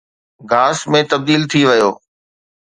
[0.51, 1.89] گھاس ۾ تبديل ٿي ويو.